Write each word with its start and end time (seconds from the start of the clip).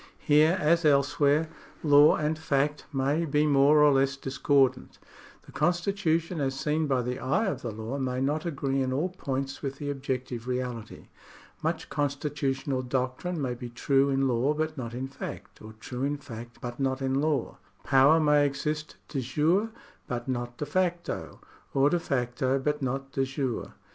Here, 0.17 0.57
as 0.59 0.83
elsewhere, 0.83 1.47
law 1.83 2.15
and 2.15 2.35
fact 2.35 2.85
may 2.91 3.23
be 3.23 3.45
more 3.45 3.83
or 3.83 3.93
less 3.93 4.17
discordant. 4.17 4.97
The 5.43 5.51
constitution 5.51 6.41
as 6.41 6.59
seen 6.59 6.87
by 6.87 7.03
the 7.03 7.19
eye 7.19 7.45
of 7.45 7.61
the 7.61 7.69
law 7.69 7.99
may 7.99 8.19
not 8.19 8.43
agree 8.43 8.81
in 8.81 8.91
all 8.91 9.09
points 9.09 9.61
with 9.61 9.77
the 9.77 9.91
objec 9.91 10.25
tive 10.25 10.47
reality. 10.47 11.09
Much 11.61 11.87
constitutional 11.89 12.81
doctrine 12.81 13.39
may 13.39 13.53
be 13.53 13.69
true 13.69 14.09
in 14.09 14.27
law 14.27 14.55
but 14.55 14.75
not 14.75 14.95
in 14.95 15.07
fact, 15.07 15.61
or 15.61 15.73
true 15.73 16.01
in 16.01 16.17
fact 16.17 16.57
but 16.61 16.79
not 16.79 16.99
in 17.03 17.21
law. 17.21 17.59
Power 17.83 18.19
may 18.19 18.43
exist 18.47 18.95
dejure 19.07 19.69
but 20.07 20.27
not 20.27 20.57
de 20.57 20.65
facto, 20.65 21.39
or 21.75 21.91
de 21.91 21.99
facto 21.99 22.57
but 22.57 22.81
not 22.81 23.11
dejure. 23.11 23.73